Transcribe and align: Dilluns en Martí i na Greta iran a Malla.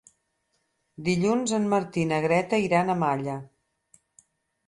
Dilluns 1.09 1.51
en 1.57 1.67
Martí 1.73 2.01
i 2.05 2.07
na 2.11 2.19
Greta 2.25 2.59
iran 2.63 2.89
a 2.89 2.95
Malla. 3.05 3.35